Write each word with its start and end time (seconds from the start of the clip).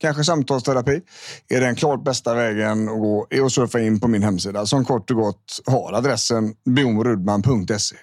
kanske 0.00 0.24
samtalsterapi 0.24 1.00
är 1.48 1.60
den 1.60 1.74
klart 1.74 2.04
bästa 2.04 2.34
vägen 2.34 2.88
att 2.88 2.98
gå 2.98 3.26
är 3.30 3.42
att 3.42 3.52
surfa 3.52 3.80
in 3.80 4.00
på 4.00 4.08
min 4.08 4.22
hemsida 4.22 4.66
som 4.66 4.84
kort 4.84 5.10
och 5.10 5.16
gott 5.16 5.60
har 5.66 5.92
adressen 5.92 6.54
bjornrudman.se. 6.64 7.96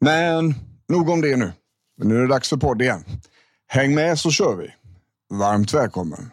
Men 0.00 0.54
nog 0.88 1.08
om 1.08 1.20
det 1.20 1.36
nu. 1.36 1.52
Nu 2.02 2.16
är 2.16 2.20
det 2.20 2.28
dags 2.28 2.48
för 2.48 2.56
podd 2.56 2.82
igen. 2.82 3.04
Häng 3.68 3.94
med 3.94 4.18
så 4.18 4.30
kör 4.30 4.56
vi. 4.56 4.68
Varmt 5.38 5.74
välkommen. 5.74 6.30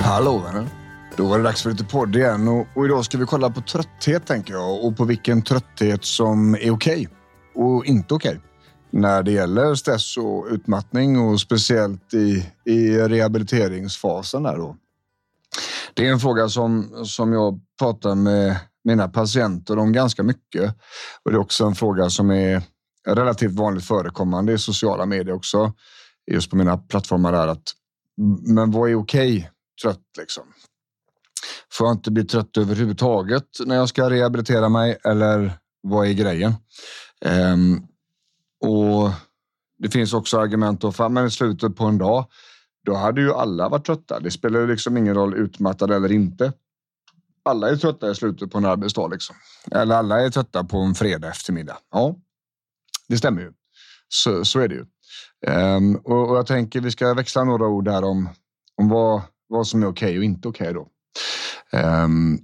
Hallå 0.00 0.38
vänner. 0.38 0.85
Då 1.16 1.26
var 1.26 1.38
det 1.38 1.44
dags 1.44 1.62
för 1.62 1.70
lite 1.70 1.84
podd 1.84 2.16
igen 2.16 2.48
och, 2.48 2.66
och 2.74 2.84
idag 2.84 3.04
ska 3.04 3.18
vi 3.18 3.24
kolla 3.24 3.50
på 3.50 3.60
trötthet 3.60 4.26
tänker 4.26 4.52
jag 4.52 4.84
och 4.84 4.96
på 4.96 5.04
vilken 5.04 5.42
trötthet 5.42 6.04
som 6.04 6.54
är 6.54 6.70
okej 6.70 6.70
okay 6.70 7.06
och 7.54 7.84
inte 7.84 8.14
okej 8.14 8.30
okay. 8.30 8.40
när 8.90 9.22
det 9.22 9.32
gäller 9.32 9.74
stress 9.74 10.16
och 10.16 10.46
utmattning 10.50 11.18
och 11.18 11.40
speciellt 11.40 12.14
i, 12.14 12.52
i 12.64 12.98
rehabiliteringsfasen. 12.98 14.42
Där 14.42 14.56
då. 14.56 14.76
Det 15.94 16.06
är 16.06 16.12
en 16.12 16.20
fråga 16.20 16.48
som, 16.48 16.90
som 17.04 17.32
jag 17.32 17.60
pratar 17.78 18.14
med 18.14 18.56
mina 18.84 19.08
patienter 19.08 19.78
om 19.78 19.92
ganska 19.92 20.22
mycket 20.22 20.74
och 21.24 21.30
det 21.30 21.36
är 21.36 21.40
också 21.40 21.64
en 21.64 21.74
fråga 21.74 22.10
som 22.10 22.30
är 22.30 22.62
relativt 23.08 23.52
vanligt 23.52 23.84
förekommande 23.84 24.52
i 24.52 24.58
sociala 24.58 25.06
medier 25.06 25.34
också. 25.34 25.72
Just 26.30 26.50
på 26.50 26.56
mina 26.56 26.78
plattformar 26.78 27.32
där 27.32 27.48
att 27.48 27.72
men 28.46 28.70
vad 28.70 28.90
är 28.90 28.94
okej 28.94 29.38
okay? 29.38 29.50
trött 29.82 30.04
liksom? 30.18 30.44
Får 31.78 31.86
jag 31.86 31.94
inte 31.94 32.10
bli 32.10 32.24
trött 32.24 32.56
överhuvudtaget 32.56 33.46
när 33.66 33.76
jag 33.76 33.88
ska 33.88 34.10
rehabilitera 34.10 34.68
mig 34.68 34.98
eller 35.04 35.52
vad 35.82 36.06
är 36.06 36.12
grejen? 36.12 36.52
Um, 37.24 37.86
och 38.60 39.10
det 39.78 39.90
finns 39.90 40.14
också 40.14 40.38
argument 40.38 40.80
då 40.80 40.92
för 40.92 41.08
men 41.08 41.26
i 41.26 41.30
slutet 41.30 41.76
på 41.76 41.84
en 41.84 41.98
dag, 41.98 42.26
då 42.86 42.94
hade 42.94 43.20
ju 43.20 43.32
alla 43.32 43.68
varit 43.68 43.86
trötta. 43.86 44.20
Det 44.20 44.30
spelar 44.30 44.66
liksom 44.66 44.96
ingen 44.96 45.14
roll 45.14 45.34
utmattad 45.34 45.90
eller 45.90 46.12
inte. 46.12 46.52
Alla 47.42 47.70
är 47.70 47.76
trötta 47.76 48.10
i 48.10 48.14
slutet 48.14 48.50
på 48.50 48.58
en 48.58 48.64
arbetsdag 48.64 49.08
liksom. 49.08 49.36
Eller 49.70 49.94
alla 49.94 50.20
är 50.20 50.30
trötta 50.30 50.64
på 50.64 50.78
en 50.78 50.94
fredag 50.94 51.28
eftermiddag. 51.28 51.76
Ja, 51.92 52.16
det 53.08 53.18
stämmer 53.18 53.42
ju. 53.42 53.52
Så, 54.08 54.44
så 54.44 54.60
är 54.60 54.68
det 54.68 54.74
ju. 54.74 54.86
Um, 55.46 55.96
och, 55.96 56.30
och, 56.30 56.36
jag 56.36 56.46
tänker 56.46 56.80
vi 56.80 56.90
ska 56.90 57.14
växla 57.14 57.44
några 57.44 57.66
ord 57.66 57.84
där 57.84 58.04
om, 58.04 58.28
om 58.76 58.88
vad, 58.88 59.22
vad 59.48 59.66
som 59.66 59.82
är 59.82 59.86
okej 59.86 60.08
okay 60.08 60.18
och 60.18 60.24
inte 60.24 60.48
okej 60.48 60.70
okay 60.70 60.74
då. 60.74 60.88
Um, 61.72 62.38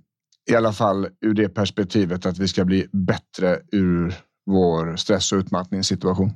I 0.50 0.54
alla 0.54 0.72
fall 0.72 1.08
ur 1.20 1.34
det 1.34 1.48
perspektivet 1.48 2.26
att 2.26 2.38
vi 2.38 2.48
ska 2.48 2.64
bli 2.64 2.88
bättre 2.92 3.60
ur 3.72 4.14
vår 4.46 4.96
stress 4.96 5.32
och 5.32 5.38
utmattningssituation. 5.38 6.32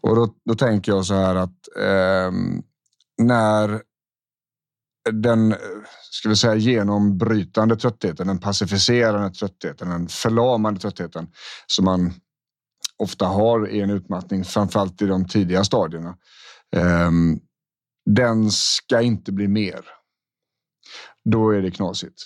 Och 0.00 0.16
då, 0.16 0.34
då 0.44 0.54
tänker 0.54 0.92
jag 0.92 1.06
så 1.06 1.14
här 1.14 1.34
att 1.34 1.68
um, 2.28 2.62
när 3.22 3.82
den 5.12 5.54
ska 6.10 6.28
vi 6.28 6.36
säga, 6.36 6.54
genombrytande 6.54 7.76
tröttheten, 7.76 8.26
den 8.26 8.38
pacificerande 8.38 9.30
tröttheten, 9.30 9.88
den 9.88 10.08
förlamande 10.08 10.80
tröttheten 10.80 11.28
som 11.66 11.84
man 11.84 12.12
ofta 12.98 13.26
har 13.26 13.68
i 13.68 13.80
en 13.80 13.90
utmattning, 13.90 14.44
framförallt 14.44 15.02
i 15.02 15.06
de 15.06 15.28
tidiga 15.28 15.64
stadierna. 15.64 16.16
Um, 16.76 17.40
den 18.10 18.50
ska 18.50 19.00
inte 19.00 19.32
bli 19.32 19.48
mer 19.48 19.80
då 21.30 21.50
är 21.50 21.62
det 21.62 21.70
knasigt. 21.70 22.22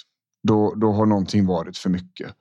Då, 0.49 0.75
då 0.75 0.93
har 0.93 1.07
någonting 1.07 1.47
varit 1.47 1.79
för 1.79 1.91
mycket. 1.91 2.35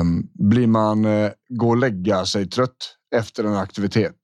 Um, 0.00 0.28
blir 0.48 0.66
man 0.66 1.04
uh, 1.04 1.30
gå 1.48 1.68
och 1.68 1.76
lägga 1.76 2.26
sig 2.26 2.48
trött 2.48 2.96
efter 3.14 3.44
en 3.44 3.56
aktivitet, 3.56 4.16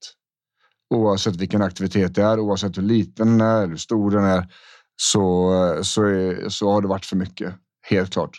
oavsett 0.89 1.35
vilken 1.35 1.61
aktivitet 1.61 2.15
det 2.15 2.23
är, 2.23 2.39
oavsett 2.39 2.77
hur 2.77 2.81
liten 2.81 3.37
den 3.37 3.47
är, 3.47 3.67
hur 3.67 3.77
stor 3.77 4.11
den 4.11 4.23
är, 4.23 4.47
så, 4.95 5.53
uh, 5.53 5.81
så, 5.81 6.03
är, 6.03 6.49
så 6.49 6.71
har 6.71 6.81
det 6.81 6.87
varit 6.87 7.05
för 7.05 7.15
mycket. 7.15 7.53
Helt 7.81 8.13
klart. 8.13 8.37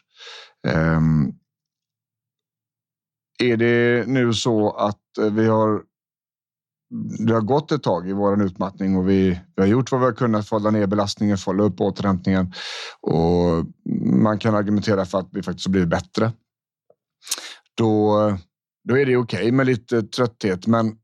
Um, 0.69 1.33
är 3.43 3.57
det 3.57 4.07
nu 4.07 4.33
så 4.33 4.71
att 4.71 5.19
eh, 5.19 5.33
vi 5.33 5.47
har 5.47 5.83
det 7.27 7.33
har 7.33 7.41
gått 7.41 7.73
ett 7.73 7.83
tag 7.83 8.09
i 8.09 8.13
vår 8.13 8.43
utmattning 8.43 8.97
och 8.97 9.09
vi, 9.09 9.41
vi 9.57 9.63
har 9.63 9.67
gjort 9.67 9.93
vad 9.93 10.01
vi 10.01 10.07
har 10.07 10.13
kunnat 10.13 10.49
för 10.49 10.57
att 10.57 10.63
hålla 10.63 10.79
ner 10.79 10.87
belastningen, 10.87 11.39
för 11.39 11.43
att 11.43 11.57
hålla 11.57 11.63
upp 11.63 11.81
återhämtningen 11.81 12.53
och 13.01 13.67
man 14.23 14.39
kan 14.39 14.55
argumentera 14.55 15.05
för 15.05 15.19
att 15.19 15.29
vi 15.33 15.43
faktiskt 15.43 15.67
har 15.67 15.73
blivit 15.73 15.89
bättre. 15.89 16.33
Då, 17.77 18.17
då 18.89 18.99
är 18.99 19.07
det 19.07 19.17
okej 19.17 19.39
okay 19.39 19.53
med 19.53 19.67
lite 19.67 20.03
trötthet, 20.03 20.67
men 20.67 20.97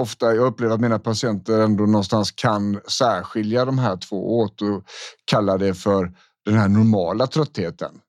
ofta 0.00 0.34
jag 0.34 0.46
upplever 0.46 0.74
att 0.74 0.80
mina 0.80 0.98
patienter 0.98 1.60
ändå 1.60 1.86
någonstans 1.86 2.30
kan 2.30 2.80
särskilja 2.88 3.64
de 3.64 3.78
här 3.78 3.96
två 3.96 4.38
åt 4.38 4.62
och 4.62 4.84
kalla 5.24 5.58
det 5.58 5.74
för 5.74 6.12
den 6.44 6.54
här 6.54 6.68
normala 6.68 7.26
tröttheten 7.26 8.00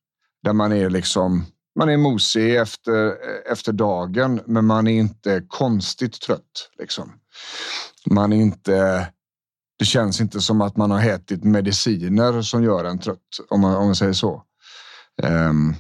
där 0.44 0.53
man 0.53 0.72
är 0.72 0.90
liksom 0.90 1.46
man 1.79 1.90
är 1.90 1.97
mosig 1.97 2.56
efter, 2.56 3.17
efter 3.51 3.73
dagen, 3.73 4.41
men 4.45 4.66
man 4.66 4.88
är 4.88 5.00
inte 5.00 5.44
konstigt 5.47 6.22
trött. 6.22 6.69
Liksom. 6.79 7.12
Man 8.09 8.34
är 8.34 8.38
inte... 8.38 9.07
Det 9.79 9.85
känns 9.85 10.22
inte 10.22 10.41
som 10.41 10.62
att 10.62 10.78
man 10.78 10.91
har 10.91 11.09
ätit 11.09 11.44
mediciner 11.44 12.41
som 12.41 12.63
gör 12.63 12.85
en 12.85 13.00
trött, 13.00 13.39
om 13.50 13.62
man, 13.62 13.75
om 13.75 13.85
man 13.85 13.95
säger 13.95 14.13
så. 14.13 14.44
Um, 15.23 15.75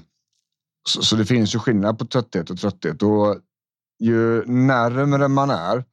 så. 0.89 1.01
Så 1.01 1.15
det 1.15 1.25
finns 1.25 1.55
ju 1.55 1.59
skillnad 1.59 1.99
på 1.99 2.05
trötthet 2.05 2.49
och 2.49 2.59
trötthet 2.59 3.03
och 3.03 3.37
ju 3.99 4.45
närmare 4.45 5.27
man 5.27 5.49
är 5.49 5.83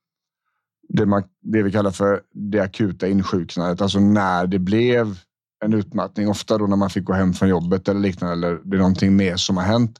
det, 0.89 1.07
man, 1.07 1.23
det 1.43 1.63
vi 1.63 1.73
kallar 1.73 1.91
för 1.91 2.23
det 2.33 2.61
akuta 2.61 3.09
insjuknandet, 3.09 3.81
alltså 3.81 4.01
när 4.01 4.47
det 4.47 4.59
blev 4.59 5.19
en 5.65 5.75
utmattning. 5.75 6.29
Ofta 6.29 6.59
då 6.59 6.67
när 6.67 6.77
man 6.77 6.91
fick 6.91 7.05
gå 7.05 7.13
hem 7.13 7.33
från 7.33 7.49
jobbet 7.49 7.89
eller 7.89 8.01
liknande 8.01 8.33
eller 8.33 8.61
det 8.65 8.77
är 8.77 8.79
någonting 8.79 9.17
mer 9.17 9.37
som 9.37 9.57
har 9.57 9.65
hänt. 9.65 9.99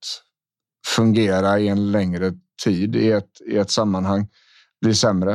fungera 0.87 1.58
i 1.58 1.69
en 1.69 1.93
längre 1.93 2.32
tid 2.64 2.96
i 2.96 3.11
ett, 3.11 3.41
i 3.47 3.56
ett 3.56 3.70
sammanhang 3.70 4.29
blir 4.81 4.93
sämre. 4.93 5.32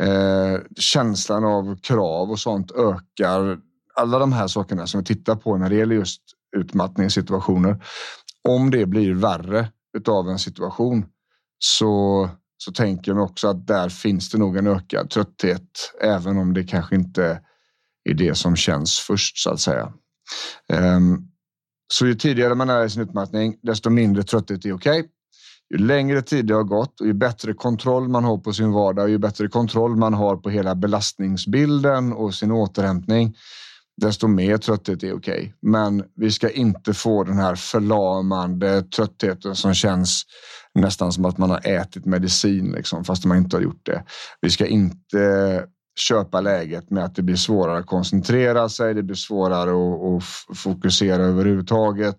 Eh, 0.00 0.60
känslan 0.76 1.44
av 1.44 1.76
krav 1.76 2.30
och 2.30 2.38
sånt 2.38 2.70
ökar. 2.70 3.58
Alla 3.94 4.18
de 4.18 4.32
här 4.32 4.46
sakerna 4.46 4.86
som 4.86 5.00
vi 5.00 5.06
tittar 5.06 5.36
på 5.36 5.56
när 5.56 5.70
det 5.70 5.76
gäller 5.76 5.94
just 5.94 6.22
utmattningssituationer. 6.56 7.84
Om 8.48 8.70
det 8.70 8.86
blir 8.86 9.14
värre 9.14 9.68
utav 9.98 10.28
en 10.28 10.38
situation 10.38 11.06
så, 11.64 12.28
så 12.56 12.72
tänker 12.72 13.10
jag 13.10 13.16
mig 13.16 13.24
också 13.24 13.48
att 13.48 13.66
där 13.66 13.88
finns 13.88 14.30
det 14.30 14.38
nog 14.38 14.56
en 14.56 14.66
ökad 14.66 15.10
trötthet, 15.10 15.92
även 16.02 16.38
om 16.38 16.54
det 16.54 16.64
kanske 16.64 16.94
inte 16.94 17.40
är 18.04 18.14
det 18.14 18.34
som 18.34 18.56
känns 18.56 18.98
först 18.98 19.38
så 19.38 19.50
att 19.50 19.60
säga. 19.60 19.92
Um, 20.72 21.28
så 21.92 22.06
ju 22.06 22.14
tidigare 22.14 22.54
man 22.54 22.70
är 22.70 22.84
i 22.84 22.90
sin 22.90 23.02
utmattning, 23.02 23.56
desto 23.62 23.90
mindre 23.90 24.22
trötthet 24.22 24.64
är 24.64 24.72
okej. 24.72 25.00
Okay. 25.00 25.10
Ju 25.70 25.78
längre 25.78 26.22
tid 26.22 26.46
det 26.46 26.54
har 26.54 26.64
gått 26.64 27.00
och 27.00 27.06
ju 27.06 27.12
bättre 27.12 27.54
kontroll 27.54 28.08
man 28.08 28.24
har 28.24 28.38
på 28.38 28.52
sin 28.52 28.72
vardag, 28.72 29.02
och 29.02 29.10
ju 29.10 29.18
bättre 29.18 29.48
kontroll 29.48 29.96
man 29.96 30.14
har 30.14 30.36
på 30.36 30.50
hela 30.50 30.74
belastningsbilden 30.74 32.12
och 32.12 32.34
sin 32.34 32.50
återhämtning, 32.50 33.36
desto 34.00 34.28
mer 34.28 34.56
trötthet 34.56 35.02
är 35.02 35.12
okej. 35.12 35.38
Okay. 35.38 35.52
Men 35.62 36.04
vi 36.16 36.30
ska 36.30 36.50
inte 36.50 36.94
få 36.94 37.24
den 37.24 37.38
här 37.38 37.54
förlamande 37.54 38.82
tröttheten 38.82 39.56
som 39.56 39.74
känns 39.74 40.22
nästan 40.74 41.12
som 41.12 41.24
att 41.24 41.38
man 41.38 41.50
har 41.50 41.66
ätit 41.66 42.06
medicin 42.06 42.72
liksom, 42.72 43.04
fast 43.04 43.24
man 43.24 43.38
inte 43.38 43.56
har 43.56 43.62
gjort 43.62 43.86
det. 43.86 44.04
Vi 44.40 44.50
ska 44.50 44.66
inte 44.66 45.64
köpa 45.98 46.40
läget 46.40 46.90
med 46.90 47.04
att 47.04 47.14
det 47.14 47.22
blir 47.22 47.36
svårare 47.36 47.78
att 47.78 47.86
koncentrera 47.86 48.68
sig. 48.68 48.94
Det 48.94 49.02
blir 49.02 49.16
svårare 49.16 49.70
att, 49.70 50.22
att 50.50 50.58
fokusera 50.58 51.22
överhuvudtaget. 51.22 52.16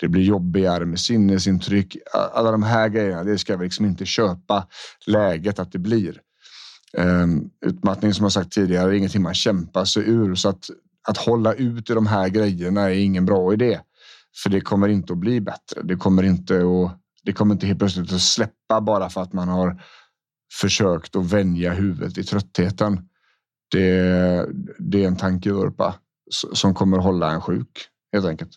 Det 0.00 0.08
blir 0.08 0.22
jobbigare 0.22 0.84
med 0.84 1.00
sinnesintryck. 1.00 1.96
Alla 2.32 2.50
de 2.50 2.62
här 2.62 2.88
grejerna, 2.88 3.24
det 3.24 3.38
ska 3.38 3.56
vi 3.56 3.64
liksom 3.64 3.86
inte 3.86 4.06
köpa 4.06 4.66
läget 5.06 5.58
att 5.58 5.72
det 5.72 5.78
blir. 5.78 6.20
Um, 6.96 7.50
utmattning 7.66 8.14
som 8.14 8.24
jag 8.24 8.32
sagt 8.32 8.52
tidigare 8.52 8.90
är 8.90 8.92
ingenting 8.92 9.22
man 9.22 9.34
kämpar 9.34 9.84
sig 9.84 10.02
ur 10.10 10.34
så 10.34 10.48
att 10.48 10.64
att 11.08 11.16
hålla 11.16 11.54
ut 11.54 11.90
i 11.90 11.94
de 11.94 12.06
här 12.06 12.28
grejerna 12.28 12.80
är 12.80 12.98
ingen 12.98 13.26
bra 13.26 13.52
idé. 13.52 13.80
För 14.42 14.50
det 14.50 14.60
kommer 14.60 14.88
inte 14.88 15.12
att 15.12 15.18
bli 15.18 15.40
bättre. 15.40 15.82
Det 15.82 15.96
kommer 15.96 16.22
inte 16.22 16.56
att, 16.56 17.00
det 17.22 17.32
kommer 17.32 17.54
inte 17.54 17.66
helt 17.66 17.78
plötsligt 17.78 18.12
att 18.12 18.20
släppa 18.20 18.80
bara 18.80 19.10
för 19.10 19.22
att 19.22 19.32
man 19.32 19.48
har 19.48 19.82
försökt 20.60 21.16
att 21.16 21.32
vänja 21.32 21.72
huvudet 21.72 22.18
i 22.18 22.24
tröttheten. 22.24 23.08
Det, 23.70 24.46
det 24.78 25.04
är 25.04 25.06
en 25.06 25.16
tankevurpa 25.16 25.94
som 26.52 26.74
kommer 26.74 26.98
att 26.98 27.04
hålla 27.04 27.30
en 27.30 27.40
sjuk 27.40 27.88
helt 28.12 28.26
enkelt. 28.26 28.50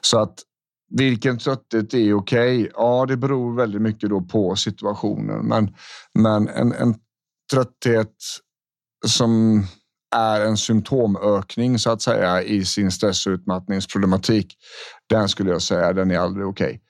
Så 0.00 0.18
att 0.18 0.42
vilken 0.90 1.38
trötthet 1.38 1.94
är 1.94 2.14
okej? 2.14 2.60
Okay? 2.60 2.70
Ja, 2.74 3.06
det 3.06 3.16
beror 3.16 3.56
väldigt 3.56 3.82
mycket 3.82 4.10
då 4.10 4.20
på 4.20 4.56
situationen, 4.56 5.46
men, 5.46 5.74
men 6.14 6.48
en, 6.48 6.72
en 6.72 6.94
trötthet 7.52 8.14
som 9.06 9.62
är 10.14 10.40
en 10.40 10.56
symptomökning 10.56 11.78
så 11.78 11.90
att 11.90 12.02
säga 12.02 12.42
i 12.42 12.64
sin 12.64 12.90
stress 12.90 13.26
och 13.26 13.30
utmattningsproblematik. 13.30 14.56
Den 15.08 15.28
skulle 15.28 15.50
jag 15.50 15.62
säga, 15.62 15.92
den 15.92 16.10
är 16.10 16.18
aldrig 16.18 16.46
okej. 16.46 16.80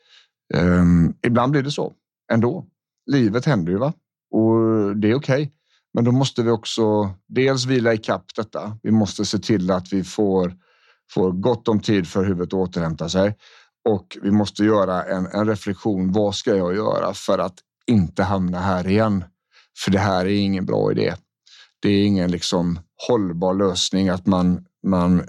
Okay. 0.55 0.69
Um, 0.69 1.15
ibland 1.27 1.53
blir 1.53 1.63
det 1.63 1.71
så 1.71 1.93
ändå. 2.33 2.67
Livet 3.11 3.45
händer 3.45 3.73
ju 3.73 3.79
va? 3.79 3.93
och 4.31 4.97
det 4.97 5.11
är 5.11 5.15
okej. 5.15 5.43
Okay. 5.43 5.49
Men 5.95 6.05
då 6.05 6.13
måste 6.13 6.43
vi 6.43 6.51
också 6.51 7.11
dels 7.29 7.67
vila 7.67 7.95
i 7.95 7.99
kapp 7.99 8.25
detta. 8.37 8.79
Vi 8.83 8.91
måste 8.91 9.25
se 9.25 9.39
till 9.39 9.71
att 9.71 9.93
vi 9.93 10.05
får, 10.05 10.55
får 11.11 11.33
gott 11.33 11.69
om 11.69 11.81
tid 11.81 12.09
för 12.09 12.25
huvudet 12.25 12.49
att 12.49 12.61
återhämta 12.61 13.09
sig 13.09 13.37
och 13.89 14.19
vi 14.23 14.31
måste 14.31 14.65
göra 14.65 15.03
en, 15.05 15.27
en 15.27 15.47
reflektion. 15.47 16.13
Vad 16.13 16.35
ska 16.35 16.57
jag 16.57 16.75
göra 16.75 17.15
för 17.15 17.39
att 17.39 17.55
inte 17.87 18.23
hamna 18.23 18.61
här 18.61 18.89
igen? 18.89 19.25
För 19.85 19.91
det 19.91 19.99
här 19.99 20.27
är 20.27 20.39
ingen 20.39 20.67
bra 20.67 20.93
idé. 20.93 21.15
Det 21.81 21.89
är 21.89 22.07
ingen 22.07 22.31
liksom 22.31 22.79
hållbar 23.09 23.55
lösning 23.55 24.09
att 24.09 24.27
man, 24.27 24.65
man 24.87 25.23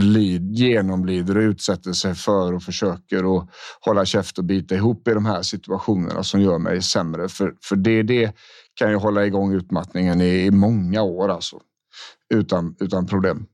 lid, 0.00 0.52
genomlider 0.52 1.36
och 1.36 1.42
utsätter 1.42 1.92
sig 1.92 2.14
för 2.14 2.52
och 2.52 2.62
försöker 2.62 3.24
och 3.24 3.50
hålla 3.80 4.04
käft 4.04 4.38
och 4.38 4.44
bita 4.44 4.74
ihop 4.74 5.08
i 5.08 5.14
de 5.14 5.26
här 5.26 5.42
situationerna 5.42 6.22
som 6.22 6.40
gör 6.40 6.58
mig 6.58 6.82
sämre. 6.82 7.28
För, 7.28 7.54
för 7.62 7.76
det, 7.76 8.02
det 8.02 8.32
kan 8.74 8.90
ju 8.90 8.96
hålla 8.96 9.26
igång 9.26 9.54
utmattningen 9.54 10.20
i, 10.20 10.46
i 10.46 10.50
många 10.50 11.02
år 11.02 11.28
alltså. 11.28 11.60
Utan, 12.34 12.76
utan 12.80 13.06
problem. 13.06 13.46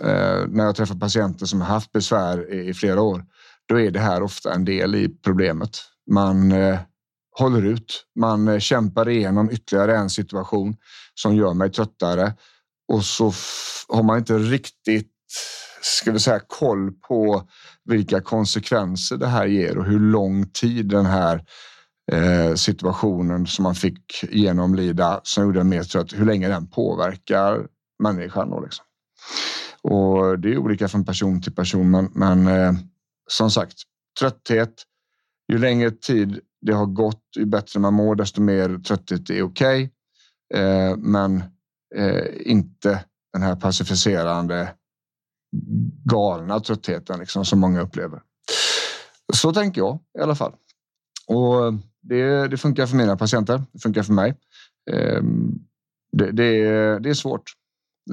Eh, 0.00 0.46
när 0.48 0.64
jag 0.64 0.76
träffar 0.76 0.94
patienter 0.94 1.46
som 1.46 1.60
har 1.60 1.68
haft 1.68 1.92
besvär 1.92 2.54
i, 2.54 2.68
i, 2.68 2.74
flera 2.74 3.02
år, 3.02 3.24
då 3.68 3.80
är 3.80 3.90
det 3.90 4.00
här 4.00 4.22
ofta 4.22 4.54
en 4.54 4.64
del 4.64 4.94
i 4.94 5.08
problemet. 5.08 5.78
Man 6.10 6.52
eh, 6.52 6.78
håller 7.38 7.62
ut. 7.62 8.04
Man 8.20 8.48
eh, 8.48 8.58
kämpar 8.58 9.08
igenom 9.08 9.50
ytterligare 9.50 9.96
en 9.96 10.10
situation 10.10 10.76
som 11.14 11.36
gör 11.36 11.54
mig 11.54 11.70
tröttare 11.70 12.32
och 12.88 13.04
så 13.04 13.32
har 13.88 14.02
man 14.02 14.18
inte 14.18 14.38
riktigt 14.38 15.12
ska 15.82 16.12
vi 16.12 16.20
säga, 16.20 16.40
koll 16.46 16.92
på 16.92 17.48
vilka 17.84 18.20
konsekvenser 18.20 19.16
det 19.16 19.26
här 19.26 19.46
ger 19.46 19.78
och 19.78 19.84
hur 19.84 20.00
lång 20.00 20.46
tid 20.46 20.88
den 20.88 21.06
här 21.06 21.44
eh, 22.12 22.54
situationen 22.54 23.46
som 23.46 23.62
man 23.62 23.74
fick 23.74 24.24
genomlida 24.30 25.20
som 25.22 25.44
gjorde 25.44 25.60
en 25.60 25.68
mer 25.68 25.82
trött, 25.82 26.12
hur 26.12 26.26
länge 26.26 26.48
den 26.48 26.66
påverkar 26.66 27.66
människan. 28.02 28.50
Då 28.50 28.60
liksom. 28.60 28.84
Och 29.82 30.38
det 30.38 30.52
är 30.52 30.58
olika 30.58 30.88
från 30.88 31.04
person 31.04 31.42
till 31.42 31.54
person, 31.54 31.90
men, 31.90 32.10
men 32.14 32.46
eh, 32.46 32.72
som 33.30 33.50
sagt, 33.50 33.82
trötthet. 34.20 34.74
Ju 35.52 35.58
längre 35.58 35.90
tid 35.90 36.40
det 36.60 36.72
har 36.72 36.86
gått, 36.86 37.22
ju 37.36 37.44
bättre 37.44 37.80
man 37.80 37.94
mår, 37.94 38.14
desto 38.14 38.40
mer 38.40 38.78
trötthet 38.78 39.30
är 39.30 39.42
okej. 39.42 39.90
Okay. 40.54 40.62
Eh, 40.64 40.96
men 40.96 41.42
eh, 41.96 42.50
inte 42.50 43.04
den 43.32 43.42
här 43.42 43.56
pacificerande 43.56 44.74
galna 46.04 46.60
tröttheten 46.60 47.18
liksom, 47.18 47.44
som 47.44 47.60
många 47.60 47.80
upplever. 47.80 48.22
Så 49.34 49.52
tänker 49.52 49.80
jag 49.80 49.98
i 50.18 50.22
alla 50.22 50.34
fall. 50.34 50.52
Och 51.26 51.74
det, 52.02 52.48
det 52.48 52.56
funkar 52.56 52.86
för 52.86 52.96
mina 52.96 53.16
patienter. 53.16 53.62
Det 53.72 53.78
funkar 53.78 54.02
för 54.02 54.12
mig. 54.12 54.36
Eh, 54.90 55.22
det, 56.12 56.30
det, 56.30 56.98
det 56.98 57.10
är 57.10 57.14
svårt. 57.14 57.42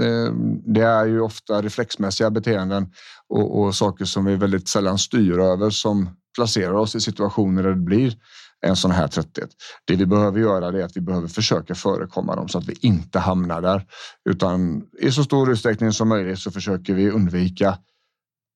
Eh, 0.01 0.33
det 0.66 0.81
är 0.81 1.06
ju 1.06 1.21
ofta 1.21 1.62
reflexmässiga 1.62 2.30
beteenden 2.30 2.92
och, 3.28 3.60
och, 3.62 3.75
saker 3.75 4.06
som 4.06 4.25
vi 4.25 4.36
väldigt 4.36 4.68
sällan 4.68 4.98
styr 4.98 5.39
över 5.39 5.69
som 5.69 6.10
placerar 6.36 6.74
oss 6.74 6.95
i 6.95 7.01
situationer 7.01 7.63
där 7.63 7.69
det 7.69 7.75
blir 7.75 8.18
en 8.66 8.75
sån 8.75 8.92
här 8.92 9.07
trötthet. 9.07 9.50
Det 9.86 9.96
vi 9.96 10.06
behöver 10.06 10.40
göra 10.40 10.68
är 10.68 10.84
att 10.84 10.98
vi 10.98 11.02
behöver 11.02 11.28
försöka 11.28 11.75
förekomma 11.75 12.36
dem 12.36 12.48
så 12.48 12.57
att 12.57 12.66
vi 12.66 12.74
inte 12.81 13.19
hamnar 13.19 13.62
där. 13.62 13.86
Utan 14.30 14.84
i 15.00 15.12
så 15.12 15.24
stor 15.24 15.52
utsträckning 15.52 15.92
som 15.92 16.10
möjligt 16.10 16.40
så 16.40 16.52
försöker 16.52 16.94
vi 16.94 17.12
undvika 17.12 17.78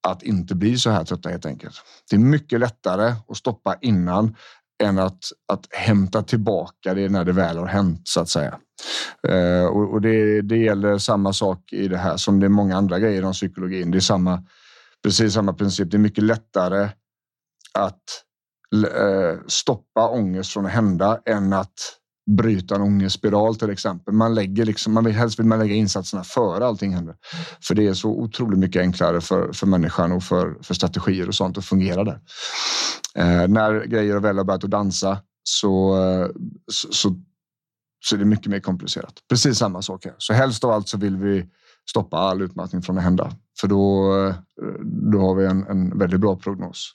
att 0.08 0.24
inte 0.24 0.56
bli 0.56 0.77
så 0.77 0.89
här 0.89 1.03
trötta 1.03 1.29
helt 1.29 1.46
enkelt. 1.46 1.75
Det 2.10 2.15
är 2.15 2.20
mycket 2.20 2.60
lättare 2.60 3.13
att 3.27 3.38
stoppa 3.38 3.75
innan 3.82 4.36
än 4.84 5.00
att, 5.00 5.24
att 5.48 5.68
hämta 5.70 6.24
tillbaka 6.24 6.94
det 6.94 7.10
när 7.10 7.25
det 7.25 7.32
väl 7.32 7.58
har 7.58 7.65
hänt 7.65 8.01
så 8.03 8.22
att 8.22 8.29
säga. 8.29 8.60
Eh, 9.27 9.65
och, 9.65 9.94
och 9.94 10.01
det, 10.01 10.41
det 10.41 10.58
gäller 10.58 10.98
samma 10.98 11.34
sak 11.34 11.74
i 11.74 11.88
det 11.88 11.98
här 11.98 12.18
som 12.18 12.39
det 12.39 12.46
är 12.46 12.50
många 12.50 12.77
andra 12.77 13.00
grejer 13.00 13.25
om 13.25 13.34
psykologin. 13.34 13.91
Det 13.91 13.98
är 13.98 14.00
samma, 14.00 14.44
precis 15.03 15.34
samma 15.34 15.53
princip. 15.53 15.91
Det 15.91 15.98
är 15.98 16.00
mycket 16.00 16.24
lättare 16.24 16.89
att 17.74 18.03
Eh, 18.75 19.39
stoppa 19.47 20.09
ångest 20.09 20.53
från 20.53 20.65
att 20.65 20.71
hända 20.71 21.19
än 21.25 21.53
att 21.53 21.99
bryta 22.38 22.75
en 22.75 22.81
ångestspiral 22.81 23.55
till 23.55 23.69
exempel. 23.69 24.13
Man 24.13 24.35
lägger 24.35 24.65
liksom, 24.65 24.93
man 24.93 25.05
vill, 25.05 25.13
helst 25.13 25.39
vill 25.39 25.45
man 25.45 25.59
lägga 25.59 25.75
insatserna 25.75 26.23
före 26.23 26.65
allting 26.65 26.93
händer. 26.93 27.15
För 27.63 27.75
det 27.75 27.88
är 27.88 27.93
så 27.93 28.09
otroligt 28.09 28.59
mycket 28.59 28.79
enklare 28.79 29.21
för, 29.21 29.53
för 29.53 29.67
människan 29.67 30.11
och 30.11 30.23
för, 30.23 30.57
för 30.61 30.73
strategier 30.73 31.27
och 31.27 31.35
sånt 31.35 31.57
att 31.57 31.65
fungera 31.65 32.03
där. 32.03 32.19
Eh, 33.15 33.47
när 33.47 33.85
grejer 33.85 34.19
väl 34.19 34.38
har 34.38 34.43
börjat 34.43 34.63
att 34.63 34.71
dansa 34.71 35.17
så, 35.43 36.03
eh, 36.03 36.27
så, 36.71 36.88
så, 36.91 37.15
så 38.05 38.15
är 38.15 38.19
det 38.19 38.25
mycket 38.25 38.47
mer 38.47 38.59
komplicerat. 38.59 39.13
Precis 39.29 39.57
samma 39.57 39.81
sak 39.81 40.05
här. 40.05 40.15
Så 40.17 40.33
helst 40.33 40.63
av 40.63 40.71
allt 40.71 40.89
så 40.89 40.97
vill 40.97 41.17
vi 41.17 41.45
stoppa 41.89 42.17
all 42.17 42.41
utmattning 42.41 42.81
från 42.81 42.97
att 42.97 43.03
hända. 43.03 43.31
För 43.61 43.67
då, 43.67 44.15
eh, 44.17 44.35
då 45.11 45.19
har 45.19 45.35
vi 45.35 45.45
en, 45.45 45.67
en 45.67 45.99
väldigt 45.99 46.19
bra 46.19 46.35
prognos 46.35 46.93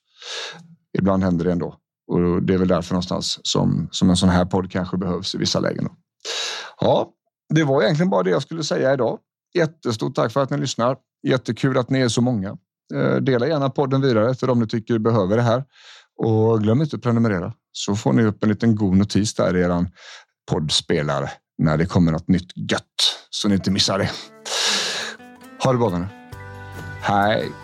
ibland 0.99 1.25
händer 1.25 1.45
det 1.45 1.53
ändå. 1.53 1.75
Och 2.13 2.43
det 2.43 2.55
är 2.55 2.59
väl 2.59 2.69
därför 2.69 2.95
någonstans 2.95 3.41
som, 3.43 3.89
som 3.91 4.11
en 4.11 4.17
sån 4.17 4.29
här 4.29 4.45
podd 4.45 4.71
kanske 4.71 4.97
behövs 4.97 5.35
i 5.35 5.39
vissa 5.39 5.61
lägen. 5.61 5.89
Ja, 6.81 7.11
det 7.55 7.65
var 7.65 7.83
egentligen 7.83 8.11
bara 8.11 8.23
det 8.23 8.31
jag 8.31 8.43
skulle 8.43 8.65
säga 8.65 8.95
idag. 8.95 9.19
Jättestort 9.55 10.15
tack 10.15 10.33
för 10.33 10.43
att 10.43 10.51
ni 10.51 10.59
lyssnar. 10.59 10.97
Jättekul 11.27 11.79
att 11.79 11.91
ni 11.91 12.01
är 12.01 12.09
så 12.09 12.21
många. 12.21 12.57
Eh, 12.95 13.17
dela 13.17 13.47
gärna 13.47 13.71
podden 13.71 14.01
vidare 14.01 14.35
till 14.35 14.49
de 14.49 14.61
ni 14.61 14.67
tycker 14.67 14.99
behöver 14.99 15.37
det 15.37 15.43
här 15.43 15.65
och 16.17 16.63
glöm 16.63 16.83
inte 16.83 16.97
att 16.97 17.03
prenumerera 17.03 17.53
så 17.73 17.97
får 17.97 18.13
ni 18.13 18.25
upp 18.25 18.43
en 18.43 18.49
liten 18.49 18.77
god 18.77 18.97
notis 18.97 19.35
där 19.35 19.57
i 19.57 19.61
er 19.61 19.87
poddspelare 20.51 21.31
när 21.59 21.77
det 21.77 21.87
kommer 21.87 22.13
något 22.13 22.29
nytt 22.29 22.71
gött 22.71 22.85
så 23.31 23.49
ni 23.49 23.55
inte 23.55 23.71
missar 23.71 23.99
det. 23.99 24.11
Ha 25.65 25.73
det 25.73 25.79
bra 25.79 25.99
nu. 25.99 26.07
Hej! 27.01 27.64